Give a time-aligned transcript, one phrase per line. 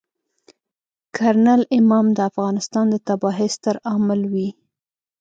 [1.15, 4.49] کرنل امام د افغانستان د تباهۍ ستر عامل وي.